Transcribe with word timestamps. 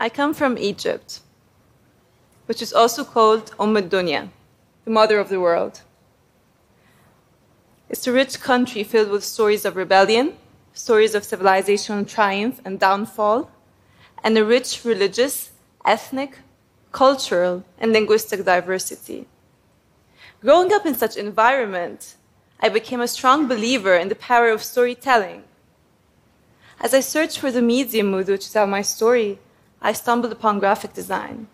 I 0.00 0.08
come 0.08 0.32
from 0.32 0.56
Egypt, 0.56 1.18
which 2.46 2.62
is 2.62 2.72
also 2.72 3.02
called 3.02 3.52
Umm 3.58 3.74
Dunya, 3.74 4.28
the 4.84 4.92
mother 4.92 5.18
of 5.18 5.28
the 5.28 5.40
world. 5.40 5.80
It's 7.88 8.06
a 8.06 8.12
rich 8.12 8.38
country 8.38 8.84
filled 8.84 9.10
with 9.10 9.24
stories 9.24 9.64
of 9.64 9.74
rebellion, 9.74 10.34
stories 10.72 11.16
of 11.16 11.24
civilizational 11.24 12.08
triumph 12.08 12.60
and 12.64 12.78
downfall, 12.78 13.50
and 14.22 14.38
a 14.38 14.44
rich 14.44 14.84
religious, 14.84 15.50
ethnic, 15.84 16.38
cultural, 16.92 17.64
and 17.80 17.92
linguistic 17.92 18.44
diversity. 18.44 19.26
Growing 20.40 20.72
up 20.72 20.86
in 20.86 20.94
such 20.94 21.16
environment, 21.16 22.14
I 22.60 22.68
became 22.68 23.00
a 23.00 23.08
strong 23.08 23.48
believer 23.48 23.96
in 23.96 24.10
the 24.10 24.14
power 24.14 24.50
of 24.50 24.62
storytelling. 24.62 25.42
As 26.78 26.94
I 26.94 27.00
searched 27.00 27.40
for 27.40 27.50
the 27.50 27.62
medium 27.62 28.12
with 28.12 28.28
which 28.28 28.46
to 28.46 28.52
tell 28.52 28.68
my 28.68 28.82
story, 28.82 29.40
I 29.80 29.92
stumbled 29.92 30.32
upon 30.32 30.58
graphic 30.58 30.92
design. 30.92 31.48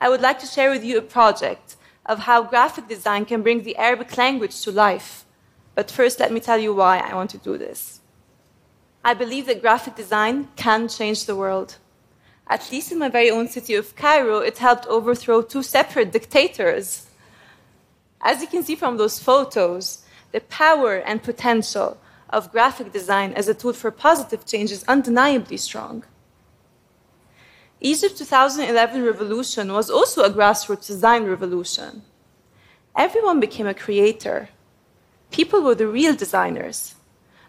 I 0.00 0.08
would 0.08 0.20
like 0.20 0.38
to 0.40 0.46
share 0.46 0.70
with 0.70 0.84
you 0.84 0.98
a 0.98 1.02
project 1.02 1.76
of 2.06 2.20
how 2.20 2.42
graphic 2.42 2.88
design 2.88 3.24
can 3.24 3.42
bring 3.42 3.62
the 3.62 3.76
Arabic 3.76 4.16
language 4.16 4.60
to 4.62 4.70
life. 4.70 5.24
But 5.74 5.90
first, 5.90 6.20
let 6.20 6.32
me 6.32 6.40
tell 6.40 6.58
you 6.58 6.74
why 6.74 6.98
I 6.98 7.14
want 7.14 7.30
to 7.30 7.38
do 7.38 7.58
this. 7.58 8.00
I 9.04 9.14
believe 9.14 9.46
that 9.46 9.62
graphic 9.62 9.94
design 9.94 10.48
can 10.56 10.88
change 10.88 11.24
the 11.24 11.36
world. 11.36 11.76
At 12.46 12.70
least 12.72 12.92
in 12.92 12.98
my 12.98 13.08
very 13.08 13.30
own 13.30 13.48
city 13.48 13.74
of 13.74 13.94
Cairo, 13.94 14.38
it 14.38 14.58
helped 14.58 14.86
overthrow 14.86 15.42
two 15.42 15.62
separate 15.62 16.12
dictators. 16.12 17.06
As 18.20 18.40
you 18.40 18.46
can 18.46 18.62
see 18.62 18.74
from 18.74 18.96
those 18.96 19.18
photos, 19.18 20.04
the 20.32 20.40
power 20.40 20.96
and 20.96 21.22
potential 21.22 21.98
of 22.30 22.52
graphic 22.52 22.92
design 22.92 23.32
as 23.34 23.48
a 23.48 23.54
tool 23.54 23.72
for 23.72 23.90
positive 23.90 24.44
change 24.44 24.70
is 24.72 24.84
undeniably 24.88 25.56
strong. 25.56 26.04
Egypt's 27.80 28.18
2011 28.18 29.04
revolution 29.04 29.72
was 29.72 29.88
also 29.88 30.24
a 30.24 30.30
grassroots 30.30 30.88
design 30.88 31.24
revolution. 31.24 32.02
Everyone 32.96 33.38
became 33.38 33.68
a 33.68 33.74
creator. 33.74 34.48
People 35.30 35.62
were 35.62 35.76
the 35.76 35.86
real 35.86 36.16
designers. 36.16 36.96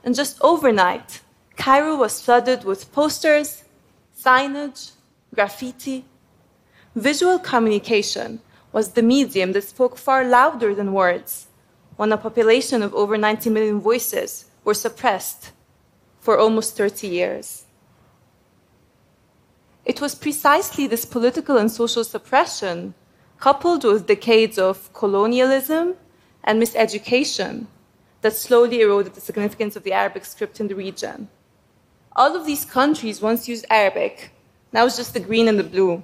And 0.03 0.13
just 0.13 0.37
overnight, 0.41 1.21
Cairo 1.57 1.97
was 1.97 2.21
flooded 2.21 2.63
with 2.63 2.91
posters, 2.91 3.63
signage, 4.15 4.91
graffiti. 5.33 6.05
Visual 6.95 7.39
communication 7.39 8.39
was 8.71 8.91
the 8.91 9.01
medium 9.01 9.53
that 9.53 9.63
spoke 9.63 9.97
far 9.97 10.23
louder 10.23 10.75
than 10.75 10.93
words 10.93 11.47
when 11.95 12.11
a 12.11 12.17
population 12.17 12.83
of 12.83 12.93
over 12.93 13.17
90 13.17 13.49
million 13.49 13.79
voices 13.79 14.45
were 14.63 14.75
suppressed 14.75 15.51
for 16.19 16.37
almost 16.37 16.77
30 16.77 17.07
years. 17.07 17.65
It 19.89 20.01
was 20.01 20.13
precisely 20.13 20.85
this 20.85 21.03
political 21.03 21.57
and 21.57 21.71
social 21.71 22.03
suppression, 22.03 22.93
coupled 23.39 23.83
with 23.83 24.05
decades 24.05 24.59
of 24.59 24.93
colonialism 24.93 25.95
and 26.43 26.61
miseducation, 26.61 27.65
that 28.21 28.35
slowly 28.35 28.81
eroded 28.81 29.15
the 29.15 29.21
significance 29.21 29.75
of 29.75 29.81
the 29.81 29.93
Arabic 29.93 30.25
script 30.25 30.59
in 30.59 30.67
the 30.67 30.75
region. 30.75 31.27
All 32.15 32.35
of 32.35 32.45
these 32.45 32.65
countries 32.65 33.19
once 33.19 33.47
used 33.47 33.65
Arabic, 33.71 34.31
now 34.71 34.85
it's 34.85 34.95
just 34.95 35.15
the 35.15 35.19
green 35.19 35.47
and 35.47 35.57
the 35.57 35.63
blue. 35.63 36.03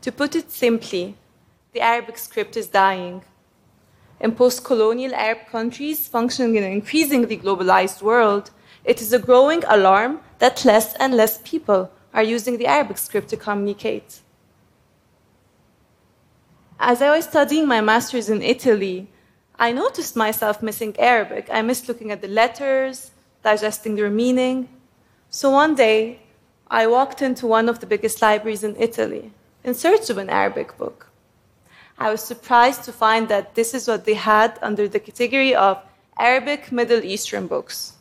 To 0.00 0.10
put 0.10 0.34
it 0.34 0.50
simply, 0.50 1.14
the 1.72 1.80
Arabic 1.80 2.18
script 2.18 2.56
is 2.56 2.66
dying. 2.66 3.22
In 4.20 4.32
post 4.32 4.64
colonial 4.64 5.14
Arab 5.14 5.46
countries 5.46 6.08
functioning 6.08 6.56
in 6.56 6.64
an 6.64 6.72
increasingly 6.72 7.38
globalized 7.38 8.02
world, 8.02 8.50
it 8.84 9.00
is 9.00 9.12
a 9.12 9.20
growing 9.20 9.62
alarm 9.68 10.18
that 10.40 10.64
less 10.64 10.96
and 10.96 11.14
less 11.14 11.38
people 11.44 11.88
are 12.12 12.22
using 12.22 12.58
the 12.58 12.66
Arabic 12.66 12.98
script 12.98 13.28
to 13.28 13.36
communicate. 13.36 14.20
As 16.78 17.02
I 17.02 17.14
was 17.14 17.24
studying 17.26 17.68
my 17.68 17.80
master's 17.80 18.30
in 18.30 18.42
Italy, 18.42 19.08
I 19.58 19.72
noticed 19.72 20.16
myself 20.16 20.62
missing 20.62 20.96
Arabic. 20.98 21.48
I 21.52 21.60
missed 21.60 21.88
looking 21.88 22.10
at 22.10 22.22
the 22.22 22.28
letters, 22.28 23.10
digesting 23.42 23.96
their 23.96 24.10
meaning. 24.10 24.68
So 25.28 25.50
one 25.50 25.74
day, 25.74 26.20
I 26.68 26.86
walked 26.86 27.20
into 27.20 27.46
one 27.46 27.68
of 27.68 27.80
the 27.80 27.86
biggest 27.86 28.22
libraries 28.22 28.64
in 28.64 28.76
Italy 28.76 29.32
in 29.62 29.74
search 29.74 30.08
of 30.08 30.18
an 30.18 30.30
Arabic 30.30 30.78
book. 30.78 31.08
I 31.98 32.10
was 32.10 32.22
surprised 32.22 32.84
to 32.84 32.92
find 32.92 33.28
that 33.28 33.54
this 33.54 33.74
is 33.74 33.86
what 33.86 34.06
they 34.06 34.14
had 34.14 34.58
under 34.62 34.88
the 34.88 35.00
category 35.00 35.54
of 35.54 35.82
Arabic 36.18 36.72
Middle 36.72 37.04
Eastern 37.04 37.46
books. 37.46 37.92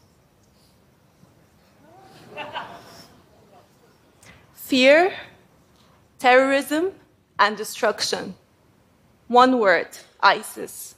Fear, 4.69 5.13
terrorism, 6.19 6.91
and 7.39 7.57
destruction. 7.57 8.35
One 9.27 9.57
word 9.57 9.87
ISIS. 10.21 10.93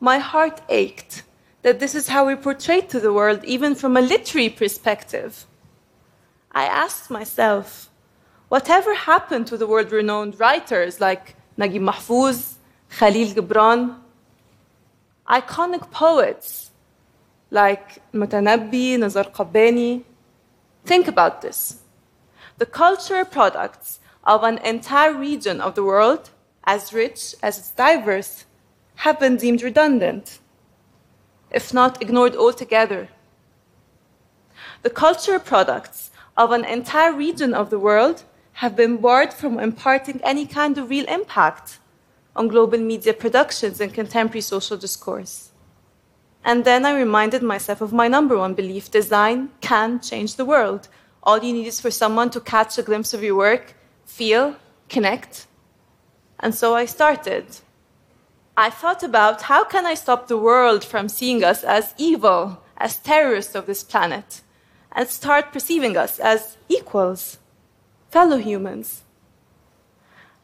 My 0.00 0.18
heart 0.18 0.60
ached 0.68 1.22
that 1.62 1.78
this 1.78 1.94
is 1.94 2.08
how 2.08 2.26
we 2.26 2.34
portrayed 2.34 2.88
to 2.88 2.98
the 2.98 3.12
world, 3.12 3.44
even 3.44 3.76
from 3.76 3.96
a 3.96 4.00
literary 4.00 4.48
perspective. 4.48 5.46
I 6.50 6.64
asked 6.64 7.12
myself, 7.12 7.90
whatever 8.48 8.92
happened 8.92 9.46
to 9.46 9.56
the 9.56 9.68
world 9.68 9.92
renowned 9.92 10.40
writers 10.40 11.00
like 11.00 11.36
Naguib 11.56 11.82
Mahfouz, 11.88 12.54
Khalil 12.90 13.34
Gibran, 13.36 14.00
iconic 15.28 15.92
poets 15.92 16.72
like 17.52 18.02
Mutanabbi, 18.12 18.98
Nizar 18.98 19.30
Qabbani? 19.30 20.02
Think 20.84 21.06
about 21.06 21.40
this 21.40 21.82
the 22.58 22.66
cultural 22.66 23.24
products 23.24 24.00
of 24.24 24.42
an 24.42 24.58
entire 24.58 25.14
region 25.14 25.60
of 25.60 25.74
the 25.74 25.84
world, 25.84 26.30
as 26.64 26.92
rich 26.92 27.34
as 27.42 27.58
it's 27.58 27.70
diverse, 27.70 28.44
have 28.96 29.18
been 29.20 29.36
deemed 29.36 29.62
redundant, 29.62 30.40
if 31.50 31.72
not 31.72 32.02
ignored 32.02 32.36
altogether. 32.36 33.08
The 34.82 34.90
cultural 34.90 35.38
products 35.38 36.10
of 36.36 36.50
an 36.50 36.64
entire 36.64 37.12
region 37.12 37.54
of 37.54 37.70
the 37.70 37.78
world 37.78 38.24
have 38.54 38.74
been 38.74 38.96
barred 38.96 39.32
from 39.32 39.58
imparting 39.60 40.20
any 40.24 40.44
kind 40.44 40.76
of 40.78 40.90
real 40.90 41.06
impact 41.06 41.78
on 42.34 42.48
global 42.48 42.78
media 42.78 43.14
productions 43.14 43.80
and 43.80 43.94
contemporary 43.94 44.40
social 44.40 44.76
discourse. 44.76 45.50
And 46.44 46.64
then 46.64 46.84
I 46.84 46.98
reminded 46.98 47.42
myself 47.42 47.80
of 47.80 47.92
my 47.92 48.08
number 48.08 48.36
one 48.36 48.54
belief 48.54 48.90
design 48.90 49.50
can 49.60 50.00
change 50.00 50.36
the 50.36 50.44
world. 50.44 50.88
All 51.28 51.44
you 51.44 51.52
need 51.52 51.66
is 51.66 51.78
for 51.78 51.90
someone 51.90 52.30
to 52.30 52.40
catch 52.40 52.78
a 52.78 52.82
glimpse 52.82 53.12
of 53.12 53.22
your 53.22 53.36
work, 53.36 53.74
feel, 54.06 54.56
connect. 54.88 55.46
And 56.40 56.54
so 56.54 56.74
I 56.74 56.86
started. 56.86 57.44
I 58.56 58.70
thought 58.70 59.02
about 59.02 59.42
how 59.42 59.62
can 59.64 59.84
I 59.84 59.92
stop 59.92 60.26
the 60.26 60.38
world 60.38 60.82
from 60.82 61.10
seeing 61.10 61.44
us 61.44 61.64
as 61.64 61.92
evil, 61.98 62.62
as 62.78 62.96
terrorists 62.96 63.54
of 63.54 63.66
this 63.66 63.84
planet, 63.84 64.40
and 64.90 65.06
start 65.06 65.52
perceiving 65.52 65.98
us 65.98 66.18
as 66.18 66.56
equals, 66.66 67.36
fellow 68.10 68.38
humans. 68.38 69.02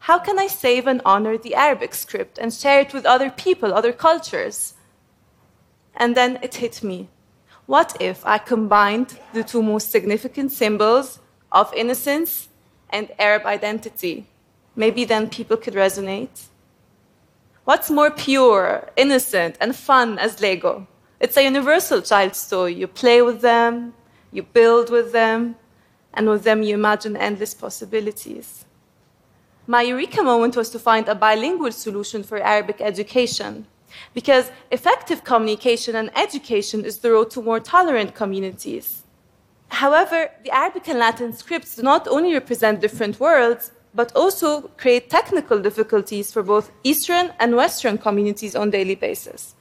How 0.01 0.19
can 0.19 0.37
I 0.37 0.45
save 0.45 0.85
and 0.85 1.01
honor 1.03 1.35
the 1.35 1.55
Arabic 1.55 1.95
script 1.95 2.37
and 2.37 2.53
share 2.53 2.81
it 2.81 2.93
with 2.93 3.07
other 3.07 3.31
people, 3.31 3.73
other 3.73 3.91
cultures? 3.91 4.75
And 5.95 6.15
then 6.15 6.37
it 6.43 6.53
hit 6.53 6.83
me. 6.83 7.09
What 7.65 7.97
if 7.99 8.23
I 8.25 8.37
combined 8.37 9.17
the 9.33 9.43
two 9.43 9.63
most 9.63 9.89
significant 9.89 10.51
symbols 10.51 11.19
of 11.51 11.73
innocence 11.73 12.49
and 12.91 13.09
Arab 13.17 13.45
identity? 13.45 14.27
Maybe 14.75 15.03
then 15.03 15.29
people 15.29 15.57
could 15.57 15.73
resonate. 15.73 16.45
What's 17.63 17.89
more 17.89 18.11
pure, 18.11 18.89
innocent, 18.95 19.57
and 19.59 19.75
fun 19.75 20.19
as 20.19 20.39
Lego? 20.41 20.87
It's 21.19 21.37
a 21.37 21.43
universal 21.43 22.01
child's 22.01 22.47
toy. 22.47 22.67
You 22.67 22.85
play 22.85 23.23
with 23.23 23.41
them, 23.41 23.95
you 24.31 24.43
build 24.43 24.91
with 24.91 25.11
them, 25.11 25.55
and 26.13 26.29
with 26.29 26.43
them 26.43 26.61
you 26.61 26.75
imagine 26.75 27.17
endless 27.17 27.55
possibilities. 27.55 28.65
My 29.65 29.81
eureka 29.81 30.21
moment 30.21 30.55
was 30.55 30.69
to 30.69 30.77
find 30.77 31.07
a 31.07 31.15
bilingual 31.15 31.71
solution 31.71 32.21
for 32.21 32.37
Arabic 32.37 32.79
education 32.79 33.65
because 34.13 34.51
effective 34.71 35.23
communication 35.23 35.95
and 35.95 36.09
education 36.17 36.85
is 36.85 36.99
the 36.99 37.11
road 37.11 37.31
to 37.31 37.41
more 37.41 37.59
tolerant 37.59 38.15
communities. 38.15 39.03
However, 39.69 40.29
the 40.43 40.51
Arabic 40.51 40.87
and 40.87 40.99
Latin 40.99 41.33
scripts 41.33 41.75
do 41.75 41.81
not 41.81 42.07
only 42.07 42.33
represent 42.33 42.81
different 42.81 43.19
worlds, 43.19 43.71
but 43.93 44.15
also 44.15 44.61
create 44.77 45.09
technical 45.09 45.59
difficulties 45.59 46.31
for 46.31 46.43
both 46.43 46.71
Eastern 46.83 47.33
and 47.39 47.55
Western 47.55 47.97
communities 47.97 48.55
on 48.55 48.69
daily 48.69 48.95
basis. 48.95 49.55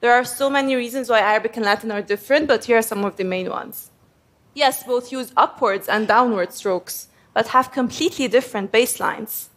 There 0.00 0.12
are 0.12 0.24
so 0.24 0.50
many 0.50 0.74
reasons 0.74 1.08
why 1.08 1.20
Arabic 1.20 1.56
and 1.56 1.64
Latin 1.64 1.90
are 1.90 2.02
different, 2.02 2.48
but 2.48 2.64
here 2.64 2.78
are 2.78 2.82
some 2.82 3.04
of 3.04 3.16
the 3.16 3.24
main 3.24 3.48
ones. 3.48 3.90
Yes, 4.54 4.82
both 4.82 5.12
use 5.12 5.32
upwards 5.36 5.88
and 5.88 6.06
downward 6.08 6.52
strokes, 6.52 7.08
but 7.32 7.48
have 7.48 7.72
completely 7.72 8.28
different 8.28 8.72
baselines. 8.72 9.48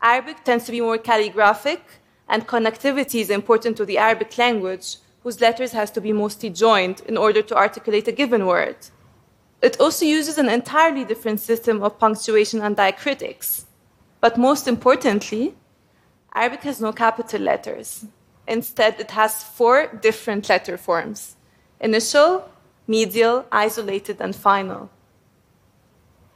Arabic 0.00 0.44
tends 0.44 0.64
to 0.64 0.72
be 0.72 0.80
more 0.80 0.98
calligraphic, 0.98 1.80
and 2.28 2.46
connectivity 2.46 3.20
is 3.20 3.30
important 3.30 3.76
to 3.76 3.84
the 3.84 3.98
Arabic 3.98 4.36
language, 4.38 4.96
whose 5.22 5.40
letters 5.40 5.72
has 5.72 5.90
to 5.92 6.00
be 6.00 6.12
mostly 6.12 6.50
joined 6.50 7.00
in 7.06 7.16
order 7.16 7.42
to 7.42 7.56
articulate 7.56 8.08
a 8.08 8.12
given 8.12 8.46
word. 8.46 8.76
It 9.60 9.80
also 9.80 10.04
uses 10.04 10.38
an 10.38 10.48
entirely 10.48 11.04
different 11.04 11.40
system 11.40 11.82
of 11.82 11.98
punctuation 11.98 12.62
and 12.62 12.76
diacritics. 12.76 13.64
But 14.20 14.38
most 14.38 14.68
importantly, 14.68 15.54
Arabic 16.34 16.62
has 16.62 16.80
no 16.80 16.92
capital 16.92 17.40
letters. 17.40 18.04
Instead, 18.46 19.00
it 19.00 19.10
has 19.10 19.42
four 19.42 19.88
different 20.00 20.48
letter 20.48 20.76
forms 20.76 21.36
initial, 21.80 22.48
medial, 22.86 23.46
isolated, 23.52 24.20
and 24.20 24.34
final. 24.34 24.90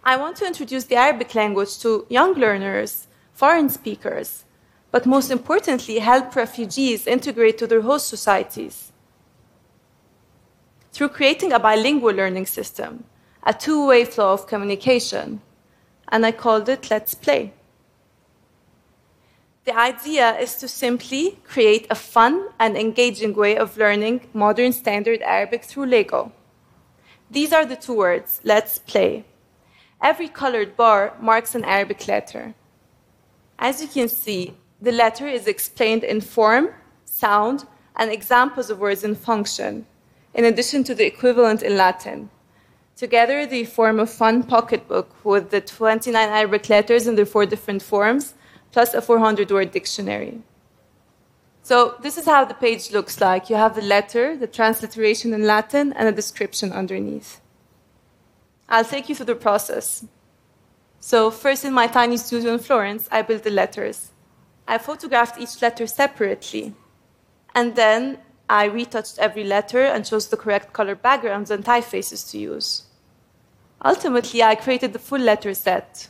I 0.04 0.16
want 0.16 0.36
to 0.36 0.46
introduce 0.46 0.84
the 0.84 0.96
Arabic 0.96 1.34
language 1.34 1.78
to 1.80 2.06
young 2.08 2.34
learners, 2.34 3.06
foreign 3.32 3.68
speakers, 3.68 4.44
but 4.92 5.06
most 5.06 5.30
importantly, 5.30 5.98
help 5.98 6.36
refugees 6.36 7.06
integrate 7.06 7.58
to 7.58 7.66
their 7.66 7.80
host 7.80 8.06
societies. 8.06 8.92
Through 10.92 11.08
creating 11.08 11.52
a 11.52 11.58
bilingual 11.58 12.14
learning 12.14 12.46
system, 12.46 13.04
a 13.42 13.54
two 13.54 13.86
way 13.86 14.04
flow 14.04 14.34
of 14.34 14.46
communication, 14.46 15.40
and 16.08 16.24
I 16.26 16.32
called 16.32 16.68
it 16.68 16.90
Let's 16.90 17.14
Play. 17.14 17.54
The 19.64 19.76
idea 19.76 20.36
is 20.38 20.56
to 20.56 20.68
simply 20.68 21.38
create 21.44 21.86
a 21.88 21.94
fun 21.94 22.48
and 22.58 22.76
engaging 22.76 23.32
way 23.34 23.56
of 23.56 23.78
learning 23.78 24.28
modern 24.34 24.72
standard 24.72 25.22
Arabic 25.22 25.64
through 25.64 25.86
Lego. 25.86 26.32
These 27.30 27.52
are 27.52 27.64
the 27.64 27.76
two 27.76 27.96
words, 27.96 28.40
let's 28.44 28.78
play. 28.78 29.24
Every 30.02 30.28
colored 30.28 30.76
bar 30.76 31.14
marks 31.20 31.54
an 31.54 31.64
Arabic 31.64 32.06
letter. 32.08 32.54
As 33.58 33.80
you 33.80 33.88
can 33.88 34.08
see, 34.08 34.54
the 34.82 34.92
letter 34.92 35.28
is 35.28 35.46
explained 35.46 36.02
in 36.02 36.20
form, 36.20 36.70
sound, 37.04 37.64
and 37.94 38.10
examples 38.10 38.68
of 38.68 38.80
words 38.80 39.04
in 39.04 39.14
function, 39.14 39.86
in 40.34 40.44
addition 40.44 40.82
to 40.82 40.94
the 40.94 41.06
equivalent 41.06 41.62
in 41.62 41.76
Latin. 41.76 42.28
Together, 42.96 43.46
they 43.46 43.64
form 43.64 44.00
a 44.00 44.06
fun 44.06 44.42
pocketbook 44.42 45.24
with 45.24 45.50
the 45.50 45.60
29 45.60 46.28
Arabic 46.28 46.68
letters 46.68 47.06
in 47.06 47.14
their 47.14 47.24
four 47.24 47.46
different 47.46 47.80
forms, 47.80 48.34
plus 48.72 48.92
a 48.92 49.00
400 49.00 49.50
word 49.52 49.70
dictionary. 49.70 50.42
So, 51.62 51.94
this 52.02 52.18
is 52.18 52.26
how 52.26 52.44
the 52.44 52.54
page 52.54 52.90
looks 52.90 53.20
like. 53.20 53.48
You 53.48 53.54
have 53.54 53.76
the 53.76 53.82
letter, 53.82 54.36
the 54.36 54.48
transliteration 54.48 55.32
in 55.32 55.46
Latin, 55.46 55.92
and 55.92 56.08
a 56.08 56.12
description 56.12 56.72
underneath. 56.72 57.40
I'll 58.68 58.84
take 58.84 59.08
you 59.08 59.14
through 59.14 59.26
the 59.26 59.36
process. 59.36 60.04
So, 60.98 61.30
first 61.30 61.64
in 61.64 61.72
my 61.72 61.86
tiny 61.86 62.16
studio 62.16 62.54
in 62.54 62.58
Florence, 62.58 63.08
I 63.12 63.22
built 63.22 63.44
the 63.44 63.50
letters. 63.50 64.10
I 64.66 64.78
photographed 64.78 65.40
each 65.40 65.60
letter 65.60 65.86
separately. 65.86 66.74
And 67.54 67.76
then 67.76 68.18
I 68.48 68.64
retouched 68.64 69.18
every 69.18 69.44
letter 69.44 69.84
and 69.84 70.04
chose 70.04 70.28
the 70.28 70.36
correct 70.36 70.72
color 70.72 70.94
backgrounds 70.94 71.50
and 71.50 71.64
typefaces 71.64 72.30
to 72.30 72.38
use. 72.38 72.84
Ultimately, 73.84 74.42
I 74.42 74.54
created 74.54 74.92
the 74.92 74.98
full 74.98 75.18
letter 75.18 75.54
set, 75.54 76.08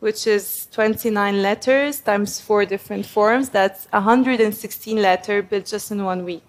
which 0.00 0.26
is 0.26 0.68
29 0.70 1.42
letters 1.42 2.00
times 2.00 2.40
four 2.40 2.64
different 2.64 3.06
forms. 3.06 3.48
That's 3.48 3.86
116 3.90 5.02
letters 5.02 5.44
built 5.48 5.66
just 5.66 5.90
in 5.90 6.04
one 6.04 6.24
week. 6.24 6.44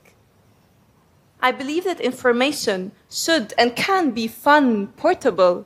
I 1.42 1.52
believe 1.52 1.86
that 1.86 2.02
information 2.02 2.92
should 3.10 3.54
and 3.58 3.76
can 3.76 4.12
be 4.12 4.28
fun, 4.28 4.88
portable. 4.88 5.66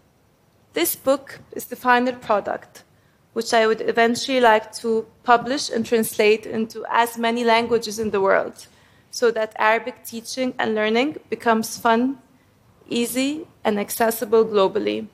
This 0.74 0.96
book 0.96 1.40
is 1.52 1.66
the 1.66 1.76
final 1.76 2.14
product, 2.14 2.83
which 3.34 3.54
I 3.54 3.68
would 3.68 3.82
eventually 3.82 4.40
like 4.40 4.72
to 4.78 5.06
publish 5.24 5.70
and 5.70 5.86
translate 5.86 6.46
into 6.46 6.86
as 6.90 7.18
many 7.18 7.44
languages 7.44 8.00
in 8.00 8.12
the 8.12 8.22
world 8.22 8.68
so 9.12 9.32
that 9.32 9.54
Arabic 9.58 10.04
teaching 10.06 10.54
and 10.58 10.74
learning 10.74 11.18
becomes 11.30 11.78
fun, 11.78 12.20
easy, 12.88 13.48
and 13.64 13.80
accessible 13.80 14.46
globally. 14.46 15.08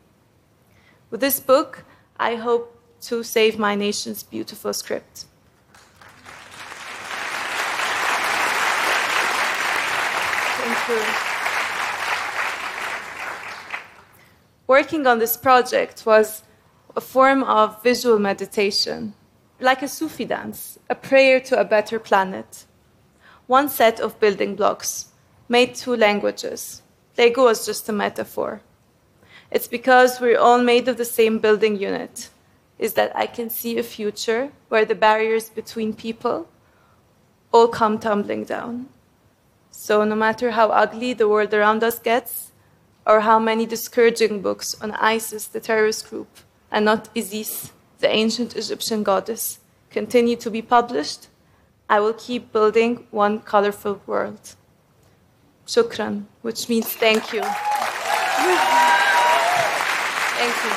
With 1.09 1.21
this 1.21 1.39
book, 1.39 1.83
I 2.19 2.35
hope 2.35 2.75
to 3.01 3.23
save 3.23 3.57
my 3.57 3.75
nation's 3.75 4.23
beautiful 4.23 4.73
script. 4.73 5.25
Thank 10.61 10.89
you. 10.89 11.01
Working 14.67 15.07
on 15.07 15.19
this 15.19 15.35
project 15.35 16.05
was 16.05 16.43
a 16.99 17.01
form 17.01 17.43
of 17.45 17.81
visual 17.81 18.19
meditation, 18.19 19.13
like 19.61 19.81
a 19.81 19.87
Sufi 19.87 20.25
dance, 20.25 20.77
a 20.89 20.95
prayer 20.95 21.39
to 21.39 21.57
a 21.57 21.63
better 21.63 21.97
planet. 21.97 22.65
One 23.47 23.69
set 23.69 24.01
of 24.01 24.19
building 24.19 24.57
blocks, 24.57 25.13
made 25.47 25.75
two 25.75 25.95
languages. 25.95 26.81
Lego 27.17 27.45
was 27.45 27.65
just 27.65 27.87
a 27.87 27.93
metaphor. 27.93 28.59
It's 29.49 29.65
because 29.65 30.19
we're 30.19 30.37
all 30.37 30.61
made 30.61 30.89
of 30.89 30.97
the 30.97 31.05
same 31.05 31.39
building 31.39 31.77
unit, 31.77 32.29
is 32.77 32.95
that 32.95 33.15
I 33.15 33.27
can 33.27 33.49
see 33.49 33.77
a 33.77 33.83
future 33.97 34.51
where 34.67 34.83
the 34.83 35.01
barriers 35.07 35.49
between 35.49 35.93
people 35.93 36.49
all 37.53 37.69
come 37.69 37.97
tumbling 37.97 38.43
down. 38.43 38.89
So, 39.71 40.03
no 40.03 40.15
matter 40.15 40.51
how 40.51 40.67
ugly 40.67 41.13
the 41.13 41.29
world 41.29 41.53
around 41.53 41.81
us 41.81 41.97
gets, 41.97 42.51
or 43.07 43.21
how 43.21 43.39
many 43.39 43.65
discouraging 43.65 44.41
books 44.41 44.75
on 44.81 44.91
ISIS, 44.91 45.47
the 45.47 45.61
terrorist 45.61 46.09
group, 46.09 46.27
and 46.71 46.85
not 46.85 47.09
Isis, 47.15 47.71
the 47.99 48.09
ancient 48.09 48.55
Egyptian 48.55 49.03
goddess, 49.03 49.59
continue 49.89 50.35
to 50.37 50.49
be 50.49 50.61
published, 50.61 51.27
I 51.89 51.99
will 51.99 52.13
keep 52.13 52.53
building 52.53 53.07
one 53.11 53.39
colorful 53.39 54.01
world. 54.05 54.55
Shukran, 55.65 56.25
which 56.41 56.69
means 56.69 56.87
thank 56.87 57.33
you. 57.33 57.41
Thank 60.39 60.55
you. 60.63 60.71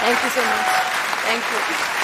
Thank 0.00 0.22
you 0.24 0.30
so 0.30 0.44
much. 0.44 0.66
Thank 1.26 1.42
you. 1.90 1.95